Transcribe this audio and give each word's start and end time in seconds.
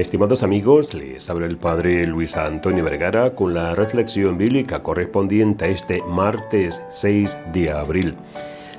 Estimados 0.00 0.42
amigos, 0.42 0.94
les 0.94 1.28
habla 1.28 1.44
el 1.44 1.58
Padre 1.58 2.06
Luis 2.06 2.34
Antonio 2.34 2.82
Vergara 2.82 3.34
con 3.34 3.52
la 3.52 3.74
reflexión 3.74 4.38
bíblica 4.38 4.82
correspondiente 4.82 5.66
a 5.66 5.68
este 5.68 6.02
martes 6.02 6.74
6 7.02 7.28
de 7.52 7.70
abril. 7.70 8.14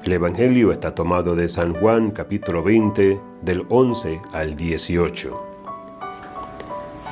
El 0.03 0.13
Evangelio 0.13 0.71
está 0.71 0.95
tomado 0.95 1.35
de 1.35 1.47
San 1.47 1.75
Juan 1.75 2.09
capítulo 2.09 2.63
20 2.63 3.19
del 3.43 3.63
11 3.69 4.19
al 4.33 4.55
18. 4.55 5.41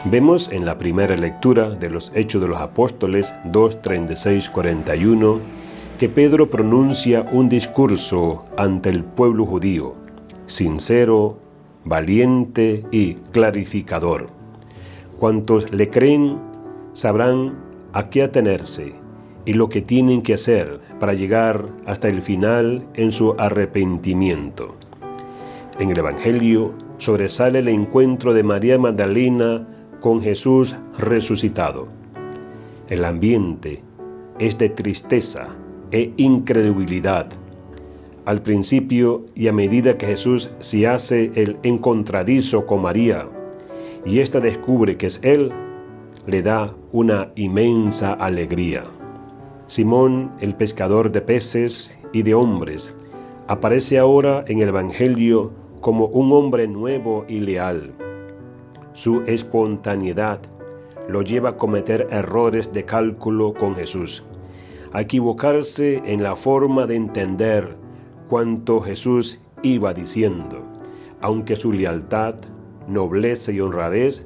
Vemos 0.06 0.50
en 0.52 0.66
la 0.66 0.80
primera 0.80 1.16
lectura 1.16 1.70
de 1.70 1.92
los 1.92 2.12
Hechos 2.16 2.42
de 2.42 2.48
los 2.48 2.60
Apóstoles 2.60 3.32
2.36-41 3.46 5.40
que 6.00 6.10
Pedro 6.10 6.50
pronuncia 6.50 7.26
un 7.32 7.48
discurso 7.48 8.46
ante 8.58 8.90
el 8.90 9.04
pueblo 9.04 9.46
judío, 9.46 9.94
sincero, 10.48 11.38
valiente 11.86 12.84
y 12.92 13.16
clarificador. 13.32 14.28
Cuantos 15.20 15.72
le 15.72 15.90
creen 15.90 16.38
sabrán 16.94 17.60
a 17.94 18.10
qué 18.10 18.24
atenerse 18.24 18.94
y 19.46 19.54
lo 19.54 19.70
que 19.70 19.82
tienen 19.82 20.22
que 20.22 20.36
hacer 20.36 20.80
para 21.00 21.14
llegar 21.14 21.66
hasta 21.86 22.08
el 22.08 22.22
final 22.22 22.88
en 22.94 23.12
su 23.12 23.34
arrepentimiento. 23.38 24.76
En 25.80 25.90
el 25.90 25.98
Evangelio 25.98 26.74
sobresale 26.98 27.60
el 27.60 27.70
encuentro 27.70 28.34
de 28.34 28.44
María 28.44 28.78
Magdalena 28.78 29.66
con 30.02 30.22
Jesús 30.22 30.76
resucitado. 30.98 31.88
El 32.90 33.06
ambiente 33.06 33.82
es 34.40 34.58
de 34.58 34.70
tristeza 34.70 35.48
e 35.92 36.14
incredulidad. 36.18 37.28
Al 38.26 38.42
principio 38.42 39.26
y 39.36 39.48
a 39.48 39.54
medida 39.54 39.98
que 39.98 40.08
Jesús 40.08 40.50
se 40.60 40.88
hace 40.88 41.32
el 41.36 41.58
encontradizo 41.64 42.66
con 42.66 42.82
María 42.82 43.28
y 44.06 44.20
ésta 44.20 44.40
descubre 44.40 44.98
que 44.98 45.08
es 45.08 45.20
Él, 45.24 45.52
le 46.26 46.42
da 46.42 46.74
una 46.92 47.30
inmensa 47.36 48.14
alegría. 48.14 48.84
Simón, 49.68 50.32
el 50.40 50.56
pescador 50.56 51.12
de 51.12 51.22
peces 51.22 51.98
y 52.14 52.24
de 52.24 52.34
hombres, 52.34 52.94
aparece 53.48 53.98
ahora 53.98 54.44
en 54.48 54.62
el 54.62 54.70
Evangelio 54.70 55.52
como 55.82 56.06
un 56.06 56.32
hombre 56.32 56.68
nuevo 56.68 57.26
y 57.28 57.40
leal 57.40 57.94
su 59.04 59.22
espontaneidad 59.22 60.40
lo 61.08 61.22
lleva 61.22 61.52
a 61.52 61.58
cometer 61.58 62.08
errores 62.12 62.72
de 62.74 62.84
cálculo 62.84 63.54
con 63.54 63.76
Jesús, 63.76 64.24
a 64.92 65.02
equivocarse 65.02 66.02
en 66.06 66.22
la 66.22 66.36
forma 66.36 66.86
de 66.86 66.96
entender 66.96 67.76
cuanto 68.30 68.80
Jesús 68.82 69.40
iba 69.64 69.94
diciendo, 69.94 70.64
aunque 71.20 71.56
su 71.56 71.74
lealtad, 71.74 72.36
nobleza 72.88 73.52
y 73.52 73.60
honradez 73.60 74.26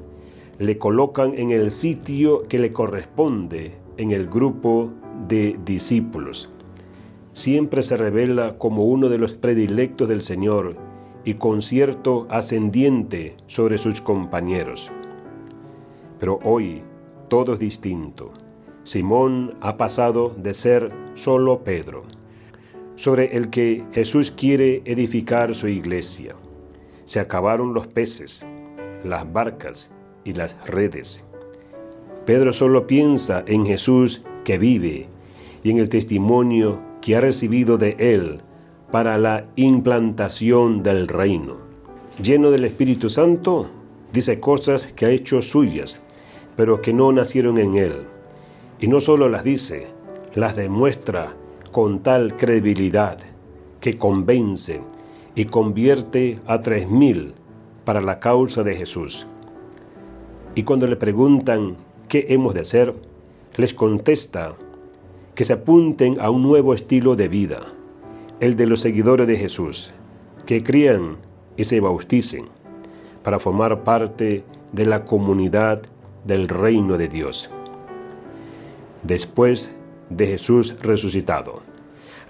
le 0.58 0.78
colocan 0.78 1.34
en 1.36 1.50
el 1.50 1.72
sitio 1.72 2.42
que 2.42 2.58
le 2.58 2.72
corresponde 2.72 3.74
en 3.96 4.12
el 4.12 4.28
grupo 4.28 4.92
de 5.26 5.58
discípulos. 5.64 6.48
Siempre 7.32 7.82
se 7.82 7.96
revela 7.96 8.58
como 8.58 8.84
uno 8.84 9.08
de 9.08 9.18
los 9.18 9.32
predilectos 9.32 10.08
del 10.08 10.22
Señor 10.22 10.76
y 11.24 11.34
con 11.34 11.62
cierto 11.62 12.26
ascendiente 12.30 13.36
sobre 13.48 13.78
sus 13.78 14.00
compañeros. 14.02 14.88
Pero 16.20 16.38
hoy 16.44 16.82
todo 17.28 17.54
es 17.54 17.58
distinto. 17.58 18.30
Simón 18.84 19.54
ha 19.60 19.76
pasado 19.76 20.34
de 20.36 20.54
ser 20.54 20.92
solo 21.16 21.64
Pedro, 21.64 22.02
sobre 23.04 23.36
el 23.36 23.50
que 23.50 23.84
Jesús 23.92 24.32
quiere 24.34 24.80
edificar 24.86 25.54
su 25.54 25.68
iglesia. 25.68 26.36
Se 27.04 27.20
acabaron 27.20 27.74
los 27.74 27.86
peces, 27.88 28.42
las 29.04 29.30
barcas 29.30 29.90
y 30.24 30.32
las 30.32 30.56
redes. 30.66 31.22
Pedro 32.24 32.54
solo 32.54 32.86
piensa 32.86 33.44
en 33.46 33.66
Jesús 33.66 34.22
que 34.42 34.56
vive 34.56 35.06
y 35.62 35.70
en 35.70 35.80
el 35.80 35.90
testimonio 35.90 36.80
que 37.02 37.14
ha 37.14 37.20
recibido 37.20 37.76
de 37.76 37.94
él 37.98 38.40
para 38.90 39.18
la 39.18 39.48
implantación 39.56 40.82
del 40.82 41.06
reino. 41.06 41.58
Lleno 42.22 42.50
del 42.50 42.64
Espíritu 42.64 43.10
Santo, 43.10 43.68
dice 44.14 44.40
cosas 44.40 44.82
que 44.96 45.04
ha 45.04 45.10
hecho 45.10 45.42
suyas, 45.42 46.00
pero 46.56 46.80
que 46.80 46.94
no 46.94 47.12
nacieron 47.12 47.58
en 47.58 47.74
él. 47.74 47.92
Y 48.80 48.88
no 48.88 49.00
solo 49.00 49.28
las 49.28 49.44
dice, 49.44 49.88
las 50.34 50.56
demuestra 50.56 51.34
con 51.74 52.04
tal 52.04 52.36
credibilidad 52.36 53.18
que 53.80 53.98
convence 53.98 54.80
y 55.34 55.46
convierte 55.46 56.38
a 56.46 56.60
tres 56.60 56.88
mil 56.88 57.34
para 57.84 58.00
la 58.00 58.20
causa 58.20 58.62
de 58.62 58.76
Jesús. 58.76 59.26
Y 60.54 60.62
cuando 60.62 60.86
le 60.86 60.94
preguntan 60.94 61.76
qué 62.08 62.26
hemos 62.28 62.54
de 62.54 62.60
hacer, 62.60 62.94
les 63.56 63.74
contesta 63.74 64.54
que 65.34 65.44
se 65.44 65.52
apunten 65.52 66.20
a 66.20 66.30
un 66.30 66.44
nuevo 66.44 66.74
estilo 66.74 67.16
de 67.16 67.26
vida, 67.26 67.58
el 68.38 68.54
de 68.54 68.68
los 68.68 68.80
seguidores 68.80 69.26
de 69.26 69.36
Jesús, 69.36 69.92
que 70.46 70.62
crían 70.62 71.16
y 71.56 71.64
se 71.64 71.80
bauticen 71.80 72.44
para 73.24 73.40
formar 73.40 73.82
parte 73.82 74.44
de 74.70 74.86
la 74.86 75.04
comunidad 75.04 75.82
del 76.24 76.46
reino 76.46 76.96
de 76.96 77.08
Dios. 77.08 77.50
Después 79.02 79.68
de 80.10 80.26
Jesús 80.26 80.74
resucitado, 80.80 81.62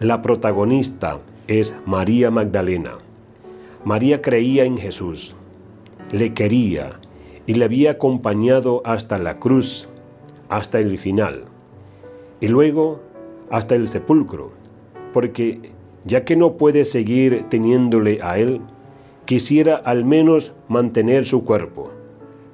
la 0.00 0.22
protagonista 0.22 1.18
es 1.46 1.72
María 1.86 2.30
Magdalena. 2.30 2.98
María 3.84 4.22
creía 4.22 4.64
en 4.64 4.78
Jesús, 4.78 5.34
le 6.10 6.34
quería 6.34 7.00
y 7.46 7.54
le 7.54 7.64
había 7.64 7.92
acompañado 7.92 8.82
hasta 8.84 9.18
la 9.18 9.38
cruz, 9.38 9.86
hasta 10.48 10.78
el 10.78 10.98
final, 10.98 11.44
y 12.40 12.48
luego 12.48 13.00
hasta 13.50 13.74
el 13.74 13.88
sepulcro, 13.88 14.52
porque 15.12 15.72
ya 16.04 16.24
que 16.24 16.36
no 16.36 16.56
puede 16.56 16.84
seguir 16.84 17.46
teniéndole 17.50 18.20
a 18.22 18.38
él, 18.38 18.60
quisiera 19.24 19.76
al 19.76 20.04
menos 20.04 20.52
mantener 20.68 21.26
su 21.26 21.44
cuerpo. 21.44 21.90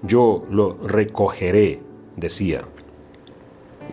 Yo 0.03 0.45
lo 0.51 0.75
recogeré, 0.83 1.81
decía. 2.17 2.65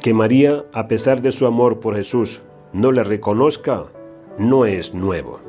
Que 0.01 0.13
María, 0.13 0.63
a 0.73 0.87
pesar 0.87 1.21
de 1.21 1.31
su 1.31 1.45
amor 1.45 1.79
por 1.79 1.95
Jesús, 1.95 2.41
no 2.73 2.91
le 2.91 3.03
reconozca, 3.03 3.85
no 4.37 4.65
es 4.65 4.93
nuevo. 4.93 5.39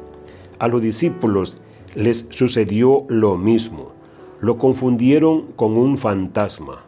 A 0.59 0.69
los 0.69 0.81
discípulos 0.81 1.61
les 1.95 2.27
sucedió 2.31 3.05
lo 3.09 3.37
mismo. 3.37 3.93
Lo 4.41 4.57
confundieron 4.57 5.53
con 5.57 5.77
un 5.77 5.99
fantasma, 5.99 6.85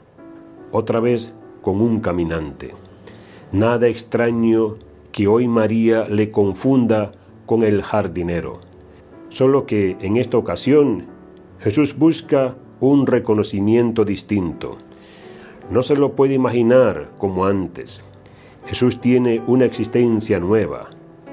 otra 0.70 1.00
vez 1.00 1.32
con 1.62 1.80
un 1.80 2.00
caminante. 2.00 2.72
Nada 3.52 3.88
extraño 3.88 4.76
que 5.12 5.26
hoy 5.26 5.48
María 5.48 6.08
le 6.08 6.30
confunda 6.30 7.10
con 7.46 7.64
el 7.64 7.82
jardinero. 7.82 8.60
Solo 9.30 9.66
que 9.66 9.96
en 10.00 10.16
esta 10.16 10.38
ocasión 10.38 11.06
Jesús 11.58 11.96
busca 11.98 12.54
un 12.80 13.06
reconocimiento 13.06 14.04
distinto. 14.04 14.78
No 15.70 15.82
se 15.82 15.94
lo 15.94 16.16
puede 16.16 16.34
imaginar 16.34 17.10
como 17.18 17.44
antes. 17.46 18.04
Jesús 18.66 19.00
tiene 19.00 19.42
una 19.46 19.64
existencia 19.64 20.40
nueva, 20.40 20.90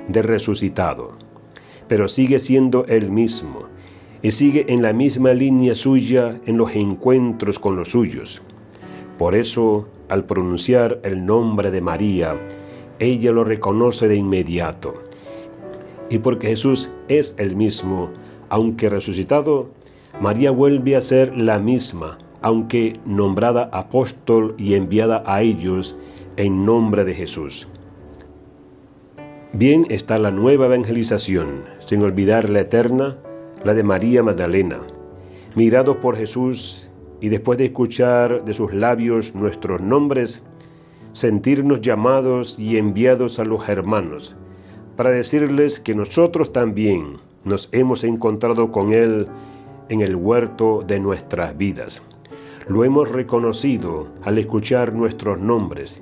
de 0.08 0.22
resucitado, 0.22 1.14
pero 1.88 2.08
sigue 2.08 2.40
siendo 2.40 2.86
Él 2.86 3.12
mismo 3.12 3.64
y 4.22 4.32
sigue 4.32 4.66
en 4.70 4.82
la 4.82 4.94
misma 4.94 5.34
línea 5.34 5.76
suya 5.76 6.40
en 6.46 6.58
los 6.58 6.72
encuentros 6.74 7.60
con 7.60 7.76
los 7.76 7.90
suyos. 7.90 8.42
Por 9.18 9.36
eso, 9.36 9.88
al 10.10 10.26
pronunciar 10.26 11.00
el 11.04 11.26
nombre 11.26 11.72
de 11.72 11.82
María, 11.82 12.36
ella 13.00 13.32
lo 13.32 13.44
reconoce 13.44 14.08
de 14.08 14.16
inmediato. 14.16 14.94
Y 16.10 16.20
porque 16.20 16.48
Jesús 16.48 16.90
es 17.08 17.34
el 17.38 17.56
mismo, 17.56 18.12
aunque 18.50 18.90
resucitado, 18.90 19.72
María 20.22 20.52
vuelve 20.52 20.96
a 20.96 21.02
ser 21.02 21.36
la 21.38 21.60
misma, 21.60 22.18
aunque 22.42 23.00
nombrada 23.06 23.70
apóstol 23.72 24.56
y 24.58 24.76
enviada 24.76 25.24
a 25.26 25.42
ellos 25.42 25.96
en 26.36 26.66
nombre 26.66 27.04
de 27.04 27.14
Jesús. 27.14 27.68
Bien 29.54 29.88
está 29.90 30.18
la 30.18 30.30
nueva 30.30 30.66
evangelización, 30.66 31.64
sin 31.88 32.02
olvidar 32.02 32.50
la 32.50 32.62
eterna, 32.62 33.18
la 33.64 33.74
de 33.74 33.84
María 33.84 34.22
Magdalena. 34.22 34.82
Mirado 35.56 36.00
por 36.00 36.16
Jesús 36.16 36.92
y 37.22 37.30
después 37.30 37.58
de 37.58 37.66
escuchar 37.66 38.46
de 38.46 38.54
sus 38.54 38.74
labios 38.74 39.34
nuestros 39.34 39.82
nombres, 39.82 40.42
sentirnos 41.14 41.82
llamados 41.82 42.56
y 42.60 42.78
enviados 42.78 43.40
a 43.40 43.46
los 43.46 43.68
hermanos, 43.68 44.36
para 44.96 45.10
decirles 45.10 45.80
que 45.80 45.96
nosotros 45.96 46.52
también 46.52 47.18
nos 47.44 47.70
hemos 47.72 48.04
encontrado 48.04 48.72
con 48.72 48.94
Él 48.94 49.28
en 49.90 50.02
el 50.02 50.16
huerto 50.16 50.84
de 50.86 51.00
nuestras 51.00 51.58
vidas. 51.58 52.02
Lo 52.70 52.84
hemos 52.84 53.10
reconocido 53.10 54.08
al 54.24 54.38
escuchar 54.38 54.94
nuestros 54.94 55.40
nombres 55.40 55.96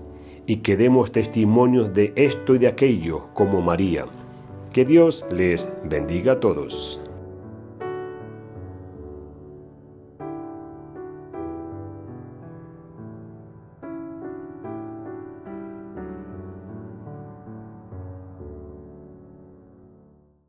y 0.48 0.58
que 0.58 0.76
demos 0.76 1.12
testimonios 1.12 1.94
de 1.94 2.12
esto 2.16 2.56
y 2.56 2.58
de 2.58 2.68
aquello 2.68 3.28
como 3.34 3.62
María. 3.62 4.06
Que 4.74 4.84
Dios 4.84 5.24
les 5.32 5.66
bendiga 5.84 6.34
a 6.34 6.40
todos. 6.40 7.00